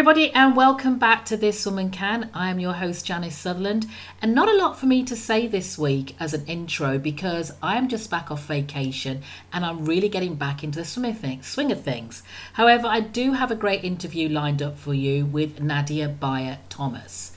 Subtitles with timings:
[0.00, 2.30] everybody, and welcome back to This Woman Can.
[2.32, 3.86] I am your host, Janice Sutherland,
[4.22, 7.76] and not a lot for me to say this week as an intro because I
[7.76, 9.20] am just back off vacation
[9.52, 12.22] and I'm really getting back into the swing of things.
[12.54, 17.29] However, I do have a great interview lined up for you with Nadia Bayer Thomas.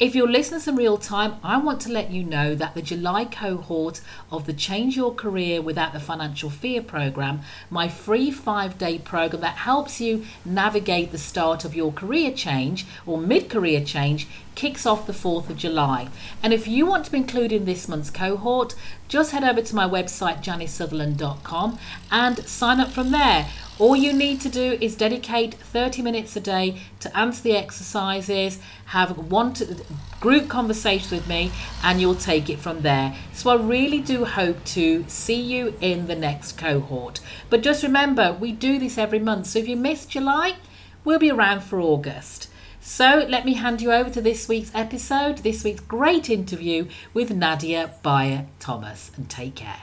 [0.00, 3.24] If you're listening in real time, I want to let you know that the July
[3.24, 9.00] cohort of the Change Your Career Without the Financial Fear program, my free five day
[9.00, 14.28] program that helps you navigate the start of your career change or mid career change,
[14.58, 16.08] kicks off the 4th of July.
[16.42, 18.74] And if you want to be included in this month's cohort,
[19.06, 21.78] just head over to my website, janicesutherland.com,
[22.10, 23.48] and sign up from there.
[23.78, 28.58] All you need to do is dedicate 30 minutes a day to answer the exercises,
[28.86, 29.76] have one to,
[30.18, 31.52] group conversation with me,
[31.84, 33.14] and you'll take it from there.
[33.32, 37.20] So I really do hope to see you in the next cohort.
[37.48, 39.46] But just remember, we do this every month.
[39.46, 40.56] So if you miss July,
[41.04, 42.47] we'll be around for August.
[42.88, 47.36] So let me hand you over to this week's episode, this week's great interview with
[47.36, 49.82] Nadia Bayer Thomas, and take care.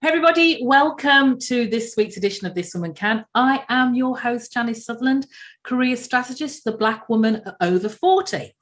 [0.00, 3.24] Hey everybody, welcome to this week's edition of This Woman Can.
[3.34, 5.26] I am your host, Janice Sutherland,
[5.64, 8.54] career strategist, the black woman over 40.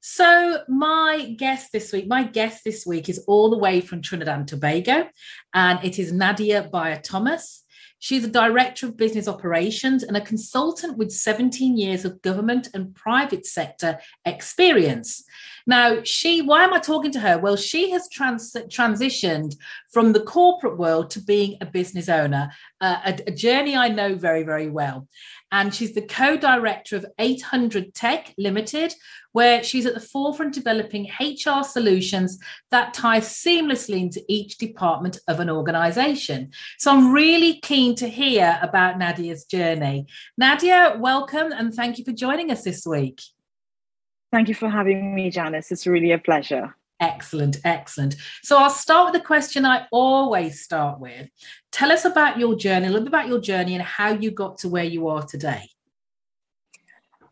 [0.00, 4.36] So, my guest this week, my guest this week is all the way from Trinidad
[4.36, 5.08] and Tobago,
[5.54, 7.64] and it is Nadia Bayer Thomas.
[8.00, 12.94] She's a director of business operations and a consultant with 17 years of government and
[12.94, 15.24] private sector experience.
[15.66, 17.38] Now, she, why am I talking to her?
[17.38, 19.56] Well, she has trans- transitioned
[19.90, 24.14] from the corporate world to being a business owner, uh, a, a journey I know
[24.14, 25.08] very, very well
[25.52, 28.94] and she's the co-director of 800 Tech Limited,
[29.32, 32.38] where she's at the forefront developing HR solutions
[32.70, 36.50] that tie seamlessly into each department of an organization.
[36.78, 40.06] So I'm really keen to hear about Nadia's journey.
[40.36, 43.20] Nadia, welcome and thank you for joining us this week.
[44.30, 45.72] Thank you for having me, Janice.
[45.72, 46.77] It's really a pleasure.
[47.00, 48.16] Excellent, excellent.
[48.42, 51.28] So I'll start with the question I always start with.
[51.70, 54.58] Tell us about your journey, a little bit about your journey and how you got
[54.58, 55.70] to where you are today.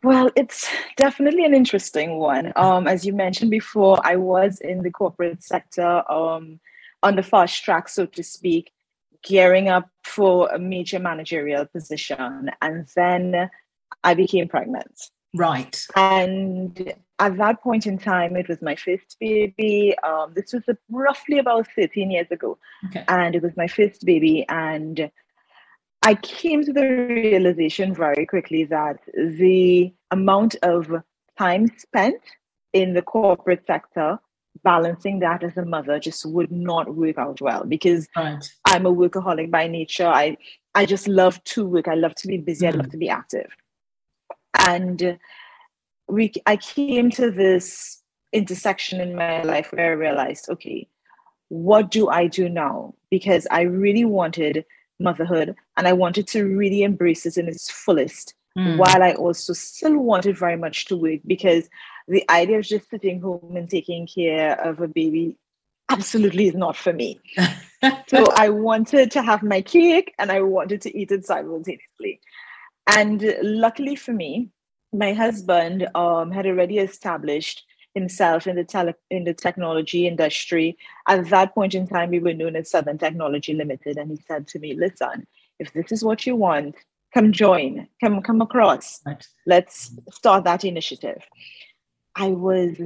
[0.05, 2.53] Well, it's definitely an interesting one.
[2.55, 6.61] Um, as you mentioned before, I was in the corporate sector um,
[7.03, 8.71] on the fast track, so to speak,
[9.25, 12.53] gearing up for a major managerial position.
[12.63, 13.51] And then
[14.05, 15.11] I became pregnant.
[15.37, 15.85] Right.
[15.95, 19.95] And at that point in time, it was my first baby.
[20.03, 22.59] Um, this was a, roughly about 13 years ago.
[22.87, 23.05] Okay.
[23.09, 24.45] And it was my first baby.
[24.49, 25.11] And
[26.03, 31.03] I came to the realization very quickly that the amount of
[31.39, 32.23] time spent
[32.73, 34.19] in the corporate sector
[34.63, 38.45] balancing that as a mother just would not work out well because right.
[38.65, 40.07] I'm a workaholic by nature.
[40.07, 40.37] I
[40.75, 41.89] I just love to work.
[41.89, 42.67] I love to be busy.
[42.67, 42.69] Mm.
[42.69, 42.91] I love mm.
[42.91, 43.51] to be active.
[44.67, 45.19] And
[46.09, 50.89] we I came to this intersection in my life where I realized, okay,
[51.49, 52.95] what do I do now?
[53.11, 54.65] Because I really wanted
[54.99, 58.77] motherhood and I wanted to really embrace it in its fullest mm.
[58.79, 61.69] while I also still wanted very much to work because
[62.09, 65.37] the idea of just sitting home and taking care of a baby
[65.89, 67.21] absolutely is not for me.
[68.09, 72.21] so I wanted to have my cake and I wanted to eat it simultaneously.
[72.89, 74.51] And luckily for me,
[74.93, 77.65] my husband um, had already established
[77.95, 80.77] himself in the tele- in the technology industry.
[81.09, 84.47] At that point in time, we were known as Southern Technology Limited, and he said
[84.49, 85.27] to me, "Listen,
[85.59, 86.77] if this is what you want,
[87.15, 89.01] come join, come come across.
[89.07, 89.27] Right.
[89.47, 91.23] Let's start that initiative."
[92.15, 92.77] I was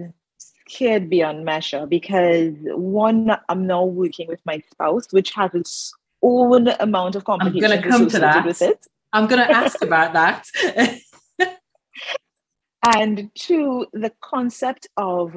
[0.71, 6.69] scared beyond measure because one, I'm now working with my spouse, which has its own
[6.81, 7.65] amount of complications.
[7.65, 8.87] I'm going to come to that.
[9.13, 10.47] I'm going to ask about that.
[12.83, 15.37] And two, the concept of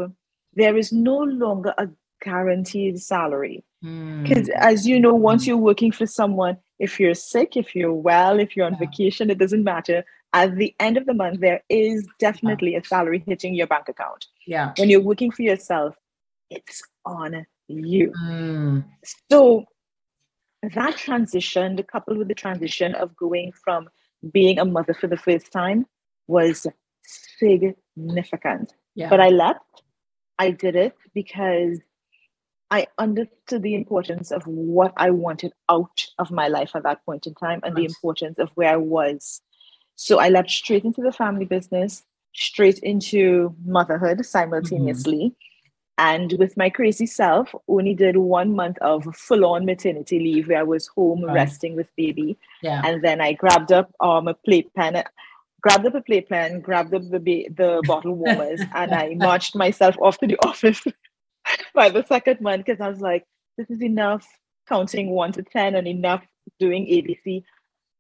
[0.53, 1.89] there is no longer a
[2.21, 3.63] guaranteed salary.
[3.81, 4.55] Because mm.
[4.55, 8.55] as you know, once you're working for someone, if you're sick, if you're well, if
[8.55, 8.79] you're on yeah.
[8.79, 10.05] vacation, it doesn't matter.
[10.31, 14.25] At the end of the month, there is definitely a salary hitting your bank account.
[14.47, 14.73] Yeah.
[14.77, 15.95] When you're working for yourself,
[16.49, 18.13] it's on you.
[18.25, 18.85] Mm.
[19.29, 19.65] So
[20.73, 23.89] that transition, coupled with the transition of going from
[24.31, 25.85] being a mother for the first time,
[26.27, 26.65] was
[27.03, 28.73] significant.
[28.95, 29.09] Yeah.
[29.09, 29.83] But I left.
[30.39, 31.79] I did it because
[32.71, 37.27] I understood the importance of what I wanted out of my life at that point
[37.27, 37.81] in time and right.
[37.81, 39.41] the importance of where I was.
[39.95, 42.03] So I left straight into the family business,
[42.33, 45.17] straight into motherhood simultaneously.
[45.17, 45.33] Mm-hmm.
[45.99, 50.61] And with my crazy self, only did one month of full on maternity leave where
[50.61, 51.35] I was home right.
[51.35, 52.39] resting with baby.
[52.63, 52.81] Yeah.
[52.83, 55.03] And then I grabbed up um, a playpen
[55.63, 60.19] grabbed up a playpen, grabbed up the the bottle warmers, and I marched myself off
[60.19, 60.83] to the office
[61.73, 63.25] by the second month because I was like,
[63.57, 64.27] this is enough
[64.67, 66.23] counting one to ten and enough
[66.59, 67.43] doing ABC.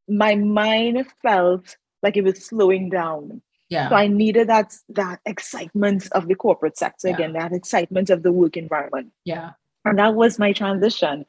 [0.07, 3.41] My mind felt like it was slowing down.
[3.69, 3.89] Yeah.
[3.89, 7.15] So I needed that that excitement of the corporate sector yeah.
[7.15, 9.11] again, that excitement of the work environment.
[9.23, 9.51] Yeah.
[9.85, 11.25] And that was my transition.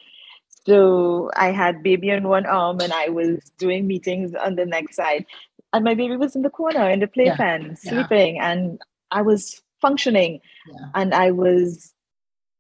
[0.67, 4.97] So I had baby on one arm and I was doing meetings on the next
[4.97, 5.27] side.
[5.75, 7.91] And my baby was in the corner in the playpen, yeah.
[7.91, 8.37] sleeping.
[8.37, 8.50] Yeah.
[8.50, 8.81] And
[9.11, 10.41] I was functioning
[10.94, 11.93] and I was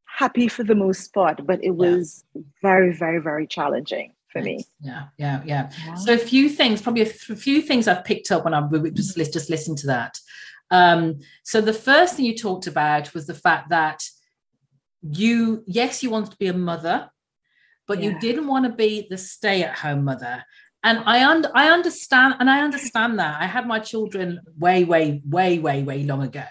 [0.04, 2.24] happy for the most part, but it was
[2.60, 4.66] very, very, very challenging for me.
[4.80, 5.94] Yeah, yeah, yeah, yeah.
[5.94, 7.06] So a few things, probably a
[7.46, 10.18] few things I've picked up when I just just listened to that.
[10.70, 14.02] Um, so the first thing you talked about was the fact that
[15.02, 17.10] you, yes, you wanted to be a mother,
[17.86, 18.10] but yeah.
[18.10, 20.44] you didn't want to be the stay-at-home mother.
[20.84, 23.40] And I un- I understand, and I understand that.
[23.40, 26.44] I had my children way, way, way, way, way long ago,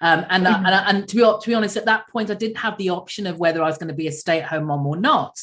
[0.00, 0.66] um, and mm-hmm.
[0.66, 3.26] and, and to be to be honest, at that point, I didn't have the option
[3.26, 5.38] of whether I was going to be a stay-at-home mom or not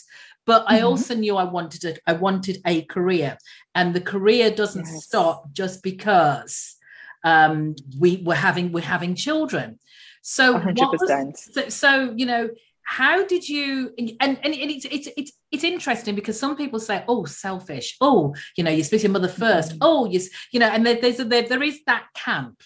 [0.45, 0.73] but mm-hmm.
[0.73, 3.37] i also knew i wanted a, i wanted a career
[3.75, 5.03] and the career doesn't yes.
[5.05, 6.75] stop just because
[7.23, 9.77] um, we were having we're having children
[10.23, 10.75] so 100%.
[10.77, 12.49] Was, so, so you know
[12.91, 17.05] how did you and and, and it's, it's it's it's interesting because some people say
[17.07, 19.77] oh selfish oh you know you to your mother 1st mm-hmm.
[19.79, 20.19] oh you
[20.51, 22.61] you know and there, there's a, there, there is that camp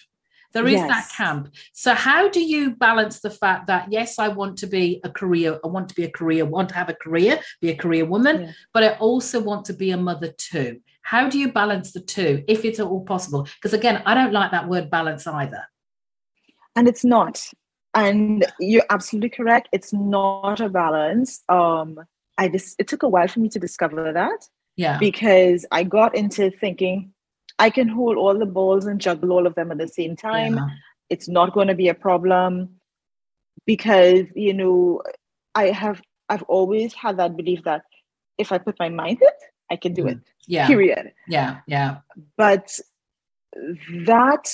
[0.54, 0.88] there is yes.
[0.88, 1.54] that camp.
[1.74, 5.60] So how do you balance the fact that yes, I want to be a career,
[5.66, 8.36] I want to be a career, want to have a career, be a career woman,
[8.42, 8.52] yeah.
[8.74, 10.80] but I also want to be a mother too.
[11.02, 13.44] How do you balance the two if it's at all possible?
[13.56, 15.68] Because again, I don't like that word balance either.
[16.78, 17.46] And it's not.
[17.96, 19.70] And you're absolutely correct.
[19.72, 21.42] It's not a balance.
[21.50, 22.00] Um,
[22.38, 24.48] I just it took a while for me to discover that.
[24.76, 24.98] Yeah.
[24.98, 27.14] Because I got into thinking,
[27.58, 30.58] I can hold all the balls and juggle all of them at the same time.
[30.58, 30.68] Yeah.
[31.10, 32.70] It's not going to be a problem
[33.66, 35.02] because, you know,
[35.54, 37.84] I have, I've always had that belief that
[38.38, 40.12] if I put my mind to it, I can do mm.
[40.12, 40.20] it.
[40.48, 40.68] Yeah.
[40.68, 41.14] Period.
[41.30, 41.60] Yeah.
[41.68, 42.00] Yeah.
[42.36, 42.78] But
[44.06, 44.54] that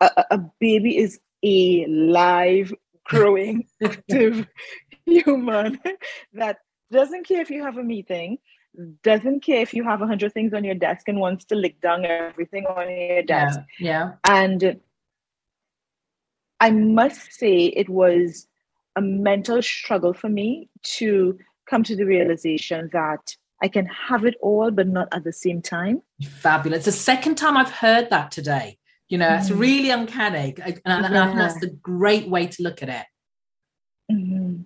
[0.00, 2.72] a, a baby is a live,
[3.04, 4.46] growing, active
[5.06, 5.78] human
[6.32, 6.58] that
[6.90, 8.38] doesn't care if you have a meeting,
[9.02, 11.80] doesn't care if you have a hundred things on your desk and wants to lick
[11.80, 13.60] down everything on your desk.
[13.78, 14.12] Yeah, yeah.
[14.24, 14.80] And
[16.60, 18.46] I must say it was
[18.96, 21.38] a mental struggle for me to
[21.68, 25.62] come to the realization that I can have it all, but not at the same
[25.62, 26.02] time.
[26.22, 26.84] Fabulous.
[26.84, 28.78] The second time I've heard that today.
[29.08, 29.42] You know, mm-hmm.
[29.42, 30.54] it's really uncanny.
[30.62, 31.34] And, and yeah.
[31.36, 33.06] that's a great way to look at it.
[34.12, 34.62] Mm-hmm.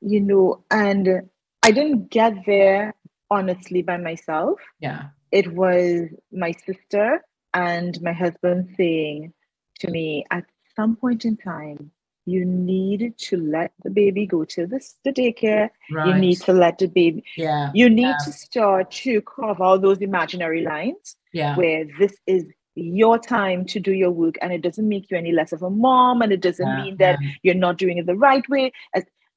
[0.00, 1.28] You know, and
[1.62, 2.94] I didn't get there
[3.30, 4.60] honestly by myself.
[4.80, 5.08] Yeah.
[5.30, 7.22] It was my sister
[7.54, 9.32] and my husband saying
[9.80, 10.44] to me at
[10.74, 11.90] some point in time,
[12.26, 15.70] you need to let the baby go to the, the daycare.
[15.90, 16.08] Right.
[16.08, 17.24] You need to let the baby.
[17.36, 17.70] Yeah.
[17.74, 18.24] You need yeah.
[18.24, 21.16] to start to carve out those imaginary lines.
[21.32, 21.56] Yeah.
[21.56, 22.44] Where this is
[22.80, 25.70] your time to do your work and it doesn't make you any less of a
[25.70, 26.82] mom and it doesn't yeah.
[26.82, 27.30] mean that yeah.
[27.42, 28.72] you're not doing it the right way.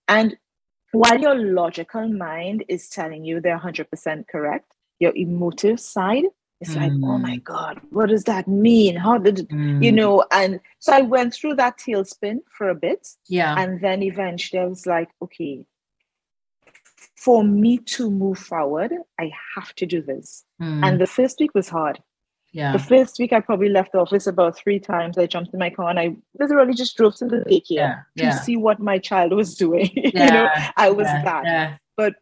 [0.07, 0.35] And
[0.91, 6.25] while your logical mind is telling you they're 100% correct, your emotive side
[6.61, 6.81] is mm.
[6.81, 7.43] like, oh my mm.
[7.43, 8.95] God, what does that mean?
[8.95, 9.83] How did, mm.
[9.83, 10.23] you know?
[10.31, 13.07] And so I went through that tailspin for a bit.
[13.27, 13.55] Yeah.
[13.57, 15.65] And then eventually I was like, okay,
[17.15, 20.43] for me to move forward, I have to do this.
[20.61, 20.85] Mm.
[20.85, 22.01] And the first week was hard.
[22.53, 22.71] Yeah.
[22.71, 25.17] The first week I probably left the office about three times.
[25.17, 27.95] I jumped in my car and I literally just drove to the daycare yeah.
[28.17, 28.39] to yeah.
[28.39, 29.89] see what my child was doing.
[30.13, 30.25] Yeah.
[30.25, 31.79] you know, I was that.
[31.97, 32.15] But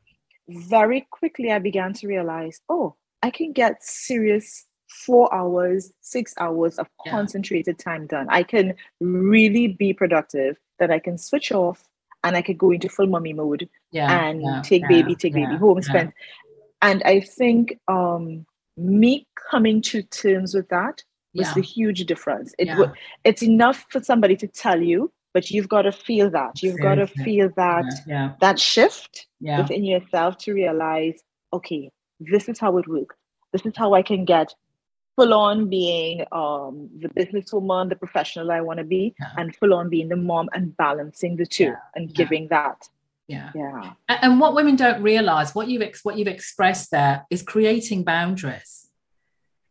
[0.48, 4.66] very quickly I began to realize, oh, I can get serious
[5.06, 8.28] four hours, six hours of concentrated time done.
[8.30, 11.88] I can really be productive, that I can switch off
[12.24, 16.12] and I could go into full mommy mode and take baby, take baby home, spend.
[16.82, 18.46] And I think um
[18.78, 21.54] me coming to terms with that was yeah.
[21.54, 22.54] the huge difference.
[22.58, 22.92] It yeah.
[23.24, 26.62] it's enough for somebody to tell you, but you've got to feel that.
[26.62, 28.34] You've got to feel that yeah.
[28.42, 29.28] that shift
[29.62, 31.22] within yourself to realize,
[31.54, 33.16] okay, this is how it works.
[33.54, 34.54] This is how I can get
[35.16, 39.90] full on being um, the businesswoman, the professional I want to be, and full on
[39.90, 42.88] being the mom and balancing the two and giving that.
[43.32, 43.52] Yeah.
[43.56, 43.94] Yeah.
[44.10, 48.88] And what women don't realize, what you've ex- what you've expressed there is creating boundaries.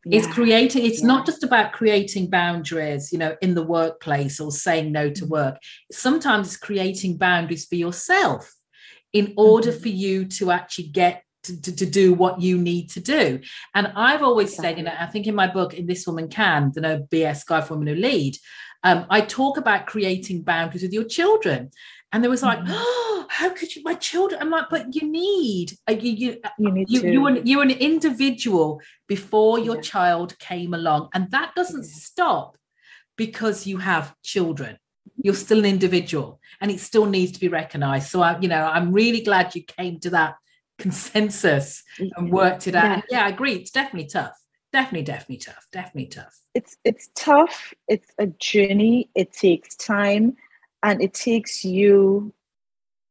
[0.04, 0.18] Yeah.
[0.18, 1.08] It's creating, it's yeah.
[1.08, 5.32] not just about creating boundaries, you know, in the workplace or saying no to mm-hmm.
[5.32, 5.58] work.
[5.92, 8.54] Sometimes it's creating boundaries for yourself
[9.12, 9.82] in order mm-hmm.
[9.82, 13.40] for you to actually get to, to, to, do what you need to do.
[13.74, 14.68] And I've always exactly.
[14.68, 17.46] said, you know, I think in my book, in This Woman Can, the No BS
[17.46, 18.36] Guide for Women Who Lead,
[18.84, 21.70] um, I talk about creating boundaries with your children.
[22.12, 22.72] And there was like, mm-hmm.
[23.30, 24.42] how could you, my children?
[24.42, 28.80] I'm like, but you need, you, you, you, need you, you, are, you're an individual
[29.06, 29.82] before your yeah.
[29.82, 31.10] child came along.
[31.14, 31.94] And that doesn't yeah.
[31.94, 32.56] stop
[33.16, 34.78] because you have children.
[35.22, 38.08] You're still an individual and it still needs to be recognized.
[38.10, 40.34] So, I, you know, I'm really glad you came to that
[40.78, 43.04] consensus and worked it out.
[43.10, 43.18] Yeah.
[43.18, 43.54] yeah, I agree.
[43.54, 44.36] It's definitely tough.
[44.72, 45.66] Definitely, definitely tough.
[45.70, 46.36] Definitely tough.
[46.54, 47.74] It's it's tough.
[47.86, 49.10] It's a journey.
[49.14, 50.36] It takes time
[50.82, 52.32] and it takes you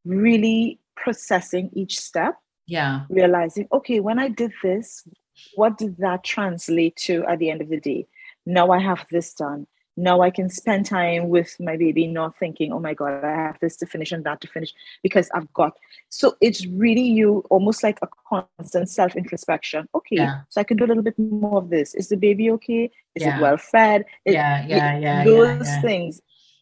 [0.09, 2.35] really processing each step.
[2.67, 3.01] Yeah.
[3.09, 5.07] Realizing, okay, when I did this,
[5.55, 8.07] what did that translate to at the end of the day?
[8.45, 9.65] Now I have this done
[9.99, 13.57] now I can spend time with my baby, not thinking, oh my God, I have
[13.59, 14.73] this to finish and that to finish
[15.03, 15.73] because I've got.
[16.07, 19.87] So it's really you almost like a constant self introspection.
[19.93, 20.41] Okay, yeah.
[20.49, 21.93] so I can do a little bit more of this.
[21.95, 22.85] Is the baby okay?
[23.15, 23.37] Is yeah.
[23.37, 24.05] it well fed?
[24.25, 25.25] yeah, yeah, yeah.
[25.25, 26.21] Those yeah, things.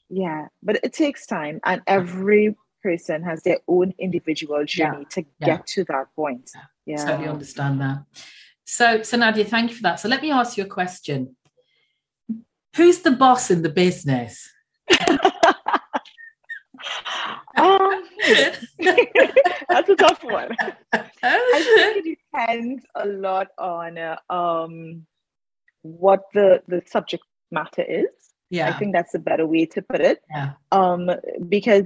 [0.10, 2.56] Yeah, but it takes time, and every
[2.88, 6.50] person has their own individual journey to get to that point.
[6.86, 7.98] Yeah, totally understand that.
[8.64, 10.00] So, so Nadia, thank you for that.
[10.00, 11.36] So let me ask you a question
[12.78, 14.50] Who's the boss in the business?
[17.58, 18.04] um,
[19.70, 20.56] that's a tough one.
[20.94, 25.08] I think it depends a lot on uh, um,
[25.82, 28.06] what the, the subject matter is.
[28.52, 28.70] Yeah.
[28.70, 30.22] I think that's a better way to put it.
[30.30, 30.52] Yeah.
[30.72, 31.10] Um,
[31.50, 31.86] because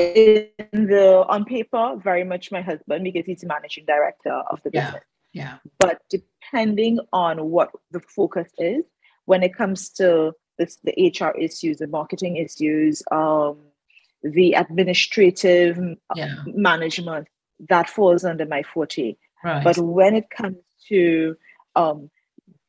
[0.00, 4.70] in the on paper, very much my husband because he's the managing director of the
[4.70, 5.02] business.
[5.32, 5.58] Yeah.
[5.78, 8.84] But depending on what the focus is,
[9.26, 13.58] when it comes to this, the HR issues, the marketing issues, um,
[14.22, 15.78] the administrative
[16.14, 16.34] yeah.
[16.46, 17.28] management,
[17.68, 19.16] that falls under my forte.
[19.44, 19.62] Right.
[19.62, 20.56] But when it comes
[20.88, 21.36] to
[21.76, 22.10] um,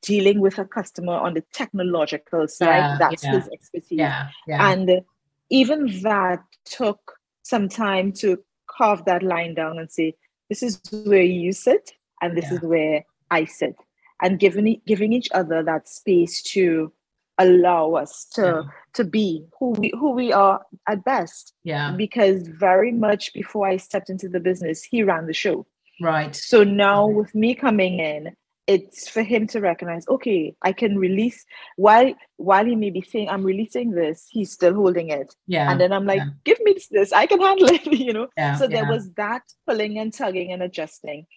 [0.02, 4.00] dealing with a customer on the technological side, yeah, that's his expertise.
[4.00, 5.02] Yeah, and
[5.50, 7.20] even that took
[7.52, 10.16] some time to carve that line down and say,
[10.50, 11.92] this is where you sit
[12.22, 13.76] and this is where I sit
[14.22, 16.92] and giving giving each other that space to
[17.38, 18.62] allow us to yeah.
[18.94, 21.54] to be who we who we are at best.
[21.64, 21.92] Yeah.
[21.96, 25.66] Because very much before I stepped into the business, he ran the show.
[26.02, 26.36] Right.
[26.36, 28.36] So now with me coming in,
[28.72, 33.28] it's for him to recognize, okay, I can release while while he may be saying
[33.30, 35.36] I'm releasing this, he's still holding it.
[35.46, 35.70] Yeah.
[35.70, 36.30] And then I'm like, yeah.
[36.46, 38.28] give me this, I can handle it, you know.
[38.38, 38.56] Yeah.
[38.56, 41.28] So there was that pulling and tugging and adjusting.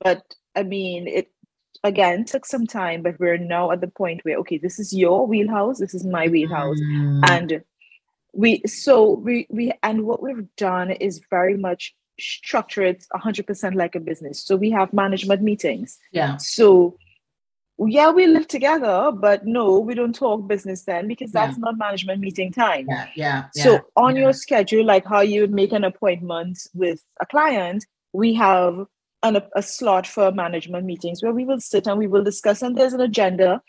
[0.00, 0.22] But
[0.56, 1.28] I mean, it
[1.82, 5.26] again took some time but we're now at the point where okay this is your
[5.26, 7.20] wheelhouse this is my wheelhouse mm.
[7.28, 7.62] and
[8.32, 13.94] we so we we and what we've done is very much structure it 100% like
[13.94, 14.44] a business.
[14.44, 15.98] So we have management meetings.
[16.12, 16.36] Yeah.
[16.36, 16.96] So
[17.76, 21.60] yeah we live together but no we don't talk business then because that's yeah.
[21.60, 22.86] not management meeting time.
[22.88, 24.22] Yeah yeah, yeah so on yeah.
[24.22, 28.86] your schedule like how you would make an appointment with a client we have
[29.24, 32.76] an, a slot for management meetings where we will sit and we will discuss and
[32.76, 33.60] there's an agenda.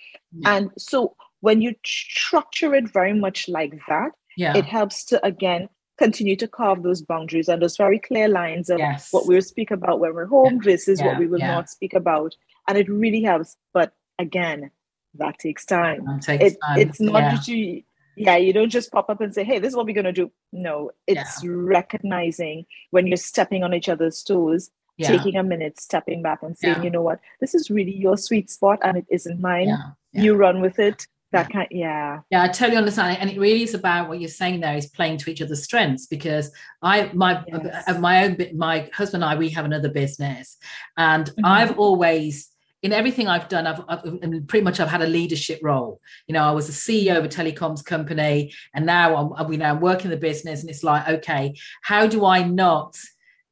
[0.43, 6.35] And so when you structure it very much like that it helps to again continue
[6.35, 9.11] to carve those boundaries and those very clear lines of yes.
[9.11, 10.71] what we'll speak about when we're home yeah.
[10.71, 12.35] this is what we will not speak about
[12.67, 14.71] and it really helps but again
[15.17, 16.77] that takes time, takes it, time.
[16.79, 17.81] it's not just you
[18.17, 20.11] yeah you don't just pop up and say hey this is what we're going to
[20.11, 25.09] do no it's recognizing when you're stepping on each other's toes yeah.
[25.09, 26.83] taking a minute, stepping back and saying, yeah.
[26.83, 29.67] you know what, this is really your sweet spot and it isn't mine.
[29.67, 30.21] Yeah.
[30.21, 31.07] You run with it.
[31.35, 32.19] That kind, yeah.
[32.29, 33.17] Yeah, I totally understand.
[33.19, 36.07] And it really is about what you're saying there is playing to each other's strengths
[36.07, 36.51] because
[36.81, 37.99] I, my, yes.
[37.99, 40.57] my own, my husband and I, we have another business,
[40.97, 41.45] and mm-hmm.
[41.45, 42.49] I've always
[42.85, 44.03] in everything I've done, I've, I've,
[44.47, 45.99] pretty much I've had a leadership role.
[46.27, 49.65] You know, I was a CEO of a telecoms company, and now I'm you know
[49.65, 52.95] I'm working the business, and it's like, okay, how do I not,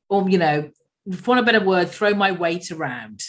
[0.07, 0.69] or you know,
[1.13, 3.23] for a better word, throw my weight around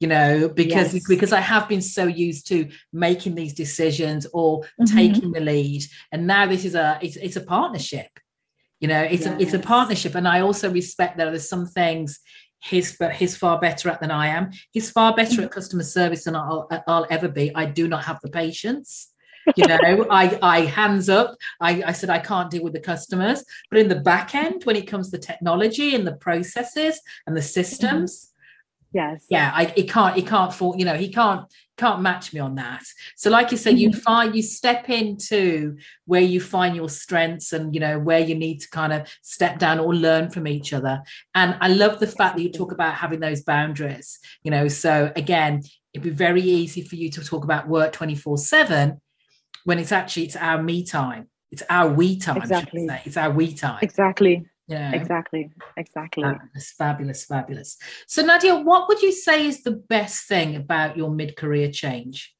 [0.00, 1.06] you know because yes.
[1.06, 4.96] because i have been so used to making these decisions or mm-hmm.
[4.96, 5.84] taking the lead.
[6.12, 8.08] And now this is a it's, it's a partnership.
[8.80, 9.38] You know it's yes.
[9.38, 10.14] a, it's a partnership.
[10.14, 12.20] And i also respect that there's some things
[12.62, 14.50] he's but he's far better at than i am.
[14.72, 15.44] He's far better mm-hmm.
[15.44, 17.54] at customer service than I'll, I'll ever be.
[17.54, 19.10] I do not have the patience.
[19.56, 21.36] You know i i hands up.
[21.60, 23.44] I, I said i can't deal with the customers.
[23.70, 27.42] But in the back end when it comes to technology and the processes and the
[27.42, 28.33] systems
[28.94, 29.26] Yes.
[29.28, 32.54] Yeah, I he can't he can't fall, you know, he can't can't match me on
[32.54, 32.84] that.
[33.16, 33.98] So like you said, you mm-hmm.
[33.98, 38.60] find you step into where you find your strengths and you know where you need
[38.60, 41.02] to kind of step down or learn from each other.
[41.34, 44.68] And I love the fact that you talk about having those boundaries, you know.
[44.68, 49.00] So again, it'd be very easy for you to talk about work 24-7
[49.64, 51.28] when it's actually it's our me time.
[51.50, 52.36] It's our we time.
[52.36, 52.88] Exactly.
[53.04, 53.80] It's our we time.
[53.82, 54.44] Exactly.
[54.66, 54.92] Yeah.
[54.92, 55.50] Exactly.
[55.76, 56.24] Exactly.
[56.24, 57.78] Fabulous, fabulous, fabulous.
[58.06, 62.34] So, Nadia, what would you say is the best thing about your mid career change?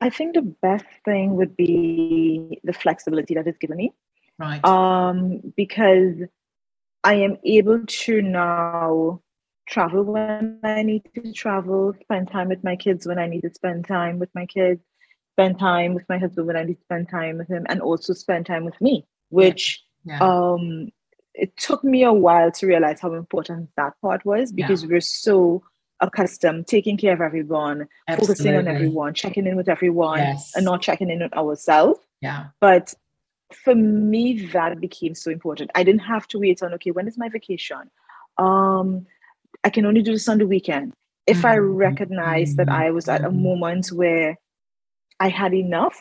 [0.00, 3.94] I think the best thing would be the flexibility that it's given me.
[4.38, 4.64] Right.
[4.64, 6.16] Um, because
[7.02, 9.22] I am able to now
[9.68, 13.52] travel when I need to travel, spend time with my kids when I need to
[13.54, 14.82] spend time with my kids,
[15.32, 18.12] spend time with my husband when I need to spend time with him, and also
[18.12, 20.18] spend time with me, which yeah.
[20.20, 20.90] Um,
[21.34, 24.88] it took me a while to realize how important that part was because yeah.
[24.88, 25.62] we're so
[26.00, 28.34] accustomed taking care of everyone, Absolutely.
[28.34, 30.52] focusing on everyone, checking in with everyone, yes.
[30.54, 32.00] and not checking in on ourselves.
[32.20, 32.46] Yeah.
[32.60, 32.94] But
[33.52, 35.70] for me, that became so important.
[35.74, 37.90] I didn't have to wait on okay, when is my vacation?
[38.38, 39.06] Um,
[39.64, 40.94] I can only do this on the weekend.
[41.26, 41.46] If mm-hmm.
[41.46, 42.56] I recognize mm-hmm.
[42.64, 43.42] that I was at a mm-hmm.
[43.42, 44.38] moment where
[45.20, 45.98] I had enough,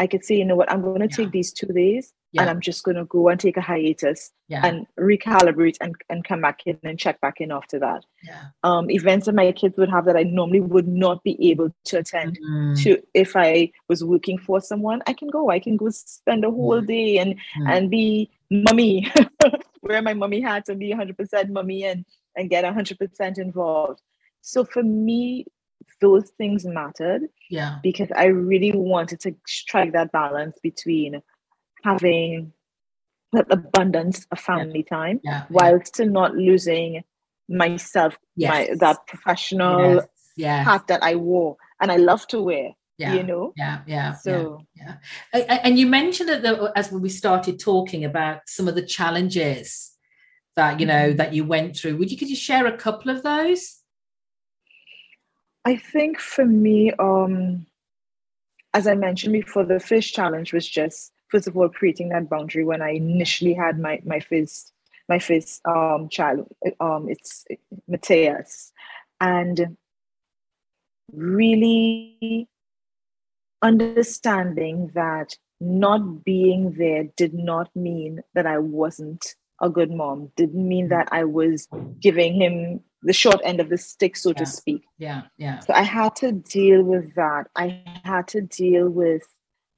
[0.00, 1.16] I could say, you know what, I'm going to yeah.
[1.16, 2.40] take these two days yeah.
[2.40, 4.64] and I'm just going to go and take a hiatus yeah.
[4.64, 8.04] and recalibrate and, and come back in and check back in after that.
[8.22, 8.44] Yeah.
[8.62, 11.98] Um, events that my kids would have that I normally would not be able to
[11.98, 12.82] attend mm-hmm.
[12.82, 15.50] to if I was working for someone, I can go.
[15.50, 17.66] I can go spend a whole day and mm-hmm.
[17.68, 19.12] and be mummy,
[19.82, 24.00] wear my mummy hat and be 100% mummy and and get 100% involved.
[24.40, 25.44] So for me,
[26.00, 27.28] those things mattered.
[27.48, 27.78] Yeah.
[27.82, 31.22] Because I really wanted to strike that balance between
[31.84, 32.52] having
[33.32, 34.96] that abundance of family yeah.
[34.96, 35.44] time yeah.
[35.48, 35.84] while yeah.
[35.84, 37.04] still not losing
[37.48, 38.50] myself, yes.
[38.50, 40.06] my that professional yes.
[40.36, 40.64] Yes.
[40.66, 42.70] hat that I wore and I love to wear.
[42.98, 44.96] Yeah, you know yeah yeah so yeah,
[45.32, 45.60] yeah.
[45.64, 46.44] and you mentioned it
[46.76, 49.92] as we started talking about some of the challenges
[50.54, 51.16] that you know mm-hmm.
[51.16, 53.79] that you went through would you could you share a couple of those
[55.64, 57.66] i think for me um
[58.74, 62.64] as i mentioned before the first challenge was just first of all creating that boundary
[62.64, 64.72] when I initially had my my first
[65.08, 66.46] my first um, child.
[66.78, 67.44] Um, it's
[67.88, 68.72] Matthias,
[69.20, 69.76] and
[71.12, 72.48] really
[73.62, 80.30] understanding that not being there did not mean that I wasn't a good mom.
[80.36, 80.94] Didn't mean mm-hmm.
[80.94, 81.68] that I was
[82.00, 84.34] giving him the short end of the stick, so yeah.
[84.34, 84.82] to speak.
[84.98, 85.60] Yeah, yeah.
[85.60, 87.48] So I had to deal with that.
[87.56, 89.22] I had to deal with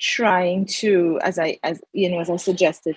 [0.01, 2.97] trying to, as I as you know, as I suggested,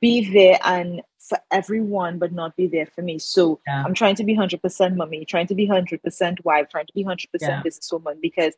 [0.00, 3.18] be there and for everyone, but not be there for me.
[3.18, 3.82] So yeah.
[3.84, 6.92] I'm trying to be hundred percent mommy, trying to be hundred percent wife, trying to
[6.92, 8.20] be hundred percent businesswoman.
[8.20, 8.54] Because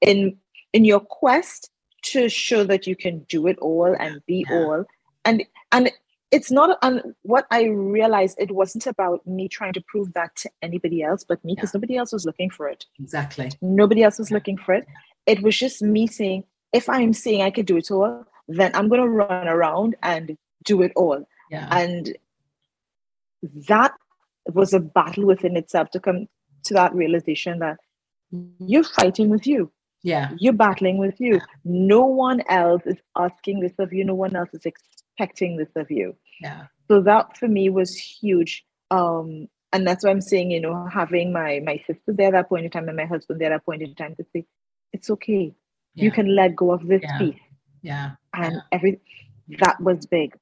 [0.00, 0.36] in
[0.72, 1.70] in your quest
[2.02, 4.56] to show that you can do it all and be yeah.
[4.56, 4.84] all,
[5.24, 5.92] and and
[6.30, 10.50] it's not and what i realized it wasn't about me trying to prove that to
[10.62, 11.78] anybody else but me because yeah.
[11.78, 14.34] nobody else was looking for it exactly nobody else was yeah.
[14.34, 14.86] looking for it
[15.26, 18.88] it was just me saying if I'm saying I could do it all, then I'm
[18.88, 21.24] going to run around and do it all.
[21.50, 21.68] Yeah.
[21.70, 22.16] And
[23.68, 23.92] that
[24.46, 26.26] was a battle within itself to come
[26.64, 27.78] to that realization that
[28.58, 29.72] you're fighting with you.
[30.02, 30.30] Yeah.
[30.38, 31.40] You're battling with you.
[31.64, 34.04] No one else is asking this of you.
[34.04, 34.64] No one else is
[35.56, 36.16] this of you.
[36.40, 36.66] Yeah.
[36.88, 38.64] So that for me was huge.
[38.90, 42.48] Um, and that's why I'm saying, you know, having my my sister there at that
[42.48, 44.44] point in time and my husband there at that point in time to say,
[44.92, 45.54] it's okay
[45.94, 46.04] yeah.
[46.04, 47.18] you can let go of this yeah.
[47.18, 47.40] piece
[47.82, 48.60] yeah and yeah.
[48.72, 49.00] every
[49.58, 50.36] that was big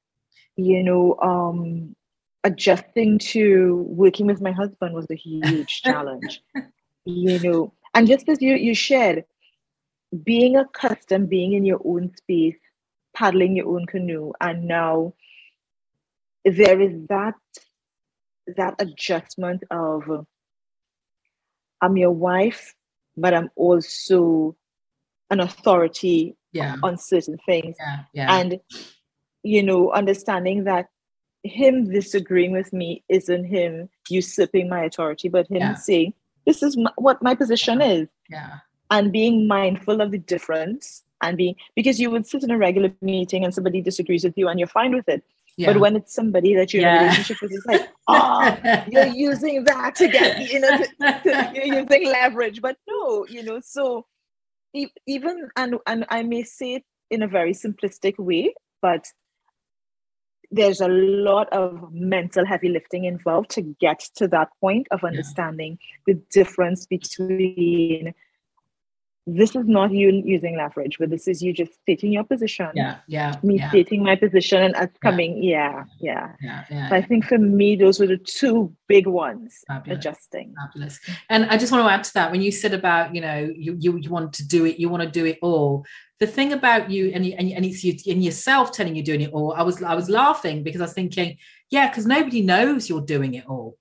[0.55, 1.95] you know um
[2.43, 6.41] adjusting to working with my husband was a huge challenge
[7.05, 9.23] you know and just as you you shared
[10.23, 12.57] being accustomed being in your own space
[13.19, 15.13] paddling your own canoe and now
[16.45, 17.35] there is that
[18.55, 20.25] that adjustment of
[21.81, 22.73] i'm your wife
[23.17, 24.55] but i'm also
[25.29, 26.75] an authority yeah.
[26.83, 27.75] on certain things.
[27.79, 28.35] Yeah, yeah.
[28.35, 28.59] And,
[29.43, 30.87] you know, understanding that
[31.43, 36.13] him disagreeing with me isn't him usurping my authority, but him saying,
[36.45, 38.07] this is my, what my position is.
[38.29, 38.57] Yeah.
[38.91, 42.91] And being mindful of the difference and being, because you would sit in a regular
[43.01, 45.23] meeting and somebody disagrees with you and you're fine with it.
[45.57, 45.73] Yeah.
[45.73, 46.95] But when it's somebody that you're yeah.
[46.95, 48.57] in a relationship with, it's like, oh,
[48.91, 50.85] you're using that to get, you know, to,
[51.23, 52.61] to, you're using leverage.
[52.61, 54.05] But no, you know, so
[55.07, 59.05] even and and I may say it in a very simplistic way, but
[60.51, 65.77] there's a lot of mental heavy lifting involved to get to that point of understanding
[66.07, 66.13] yeah.
[66.13, 68.13] the difference between
[69.35, 72.69] this is not you using leverage, but this is you just stating your position.
[72.73, 73.35] Yeah, yeah.
[73.43, 73.69] Me yeah.
[73.69, 76.33] stating my position and us coming, yeah, yeah.
[76.41, 79.63] yeah, yeah, so I think for me, those were the two big ones.
[79.67, 79.97] Fabulous.
[79.97, 80.53] Adjusting.
[80.59, 80.99] Fabulous.
[81.29, 83.75] And I just want to add to that when you said about you know you
[83.79, 85.85] you, you want to do it, you want to do it all.
[86.19, 89.31] The thing about you and and, and it's you in yourself telling you doing it
[89.31, 89.53] all.
[89.53, 91.37] I was I was laughing because I was thinking,
[91.69, 93.77] yeah, because nobody knows you're doing it all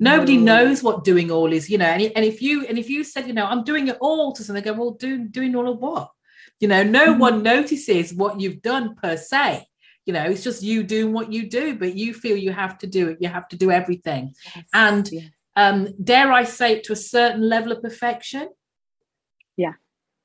[0.00, 0.64] nobody no.
[0.64, 3.26] knows what doing all is you know and, and if you and if you said
[3.26, 6.10] you know i'm doing it all to something go well do, doing all of what
[6.58, 7.20] you know no mm-hmm.
[7.20, 9.64] one notices what you've done per se
[10.06, 12.86] you know it's just you doing what you do but you feel you have to
[12.86, 14.64] do it you have to do everything yes.
[14.72, 15.24] and yes.
[15.56, 18.48] um dare i say it to a certain level of perfection
[19.56, 19.74] yeah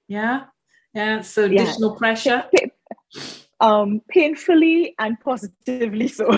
[0.07, 0.45] yeah
[0.93, 1.97] yeah so additional yeah.
[1.97, 2.45] pressure
[3.65, 6.37] um painfully and positively so.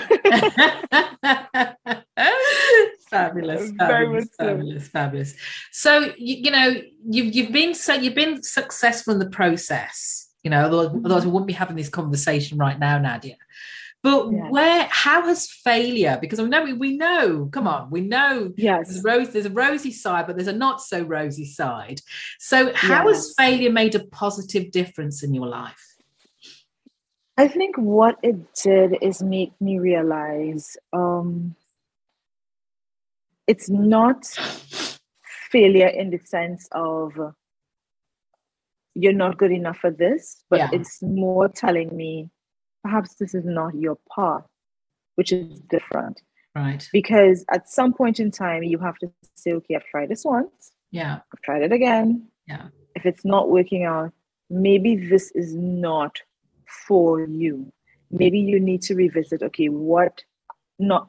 [3.10, 5.34] Fabulous fabulous fabulous fabulous.
[5.72, 6.74] So you, you, know
[7.08, 11.06] you've you've been so you've been successful in the process you know otherwise, mm-hmm.
[11.06, 13.36] otherwise we wouldn't be having this conversation right now nadia.
[14.02, 14.50] But yeah.
[14.50, 18.88] where how has failure because i know we, we know come on we know yes.
[18.88, 22.00] there's a, rose, there's a rosy side but there's a not so rosy side.
[22.38, 23.16] So how yes.
[23.16, 25.88] has failure made a positive difference in your life
[27.38, 31.54] I think what it did is make me realize um,
[33.46, 34.26] it's not
[35.50, 37.12] failure in the sense of
[38.94, 40.70] you're not good enough for this, but yeah.
[40.72, 42.28] it's more telling me
[42.82, 44.44] perhaps this is not your path,
[45.14, 46.20] which is different.
[46.56, 46.88] Right.
[46.92, 50.72] Because at some point in time, you have to say, okay, I've tried this once.
[50.90, 51.20] Yeah.
[51.32, 52.26] I've tried it again.
[52.48, 52.66] Yeah.
[52.96, 54.12] If it's not working out,
[54.50, 56.18] maybe this is not
[56.86, 57.72] for you.
[58.10, 60.22] Maybe you need to revisit, okay, what
[60.78, 61.08] not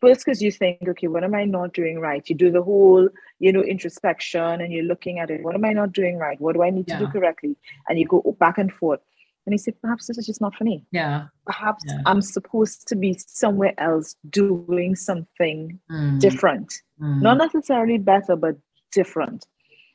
[0.00, 3.08] first because you think okay what am i not doing right you do the whole
[3.38, 6.54] you know introspection and you're looking at it what am i not doing right what
[6.54, 6.98] do i need yeah.
[6.98, 7.56] to do correctly
[7.88, 9.00] and you go back and forth
[9.46, 11.98] and you say perhaps this is just not for me yeah perhaps yeah.
[12.06, 16.18] i'm supposed to be somewhere else doing something mm.
[16.18, 17.20] different mm.
[17.20, 18.56] not necessarily better but
[18.92, 19.46] different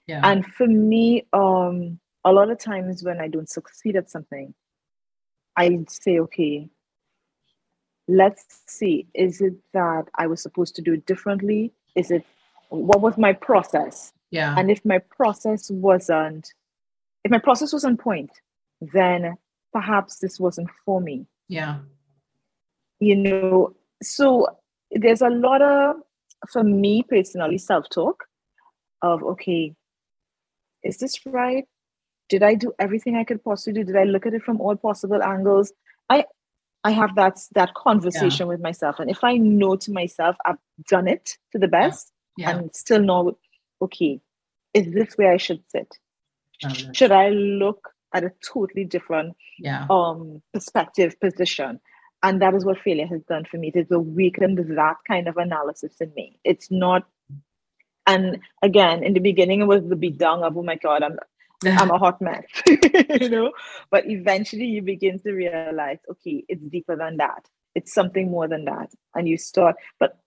[0.08, 0.22] yeah.
[0.24, 4.54] and for me um a lot of times when i don't succeed at something
[5.58, 6.70] i say okay
[8.08, 11.72] let's see is it that i was supposed to do it differently?
[11.96, 12.26] Is it
[12.70, 14.12] what was my process?
[14.32, 14.56] Yeah.
[14.58, 16.54] And if my process wasn't
[17.24, 18.32] if my process was on point
[18.82, 19.36] then
[19.72, 21.26] perhaps this wasn't for me.
[21.48, 21.80] Yeah.
[23.00, 24.48] You know so
[24.91, 25.96] there's a lot of
[26.52, 28.26] for me personally self-talk
[29.02, 29.74] of okay
[30.84, 31.65] is this right
[32.30, 34.76] did i do everything i could possibly do did i look at it from all
[34.76, 35.72] possible angles
[36.10, 36.26] i
[36.86, 38.52] I have that that conversation yeah.
[38.52, 39.00] with myself.
[39.00, 42.52] And if I know to myself I've done it to the best yeah.
[42.52, 42.58] Yeah.
[42.58, 43.38] and still know,
[43.82, 44.22] okay,
[44.76, 45.98] is this where I should sit?
[46.94, 49.36] Should I look at a totally different
[49.90, 51.80] um perspective position?
[52.22, 53.70] And that is what failure has done for me.
[53.70, 56.38] It has awakened that kind of analysis in me.
[56.44, 57.08] It's not
[58.06, 61.18] and again, in the beginning, it was the beat down of, oh my God, I'm
[61.65, 63.52] I'm a hot mess, you know.
[63.91, 67.48] But eventually you begin to realize, okay, it's deeper than that.
[67.76, 68.91] It's something more than that.
[69.13, 70.18] And you start, but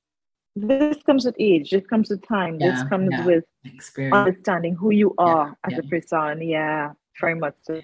[0.57, 3.25] this comes with age, this comes with time, yeah, this comes yeah.
[3.25, 4.14] with Experience.
[4.14, 6.43] understanding who you are yeah, as a person.
[6.43, 7.81] Yeah, very much so.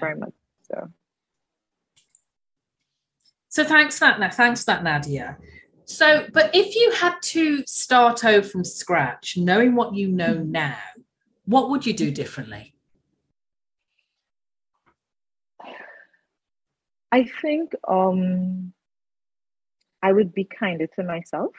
[0.00, 0.88] Very much so.
[3.48, 4.34] So thanks for that.
[4.34, 5.38] Thanks that, Nadia.
[5.86, 10.52] So, but if you had to start over from scratch, knowing what you know mm-hmm.
[10.52, 10.78] now,
[11.44, 12.74] what would you do differently?
[17.16, 18.74] I think um,
[20.02, 21.54] I would be kinder to myself.